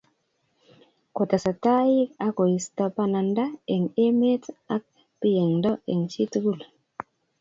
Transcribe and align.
Kotesetai 1.17 1.93
akoisto 2.27 2.83
bananda 2.95 3.45
eng 3.73 3.85
emetab 4.05 4.53
ako 4.75 4.99
biyengto 5.19 5.71
eng 5.91 6.01
chitugul 6.11 6.59